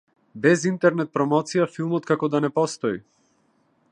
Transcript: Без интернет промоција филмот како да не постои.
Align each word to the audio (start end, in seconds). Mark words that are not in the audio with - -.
Без 0.45 0.63
интернет 0.69 1.11
промоција 1.17 1.69
филмот 1.75 2.09
како 2.13 2.33
да 2.37 2.43
не 2.47 2.53
постои. 2.59 3.01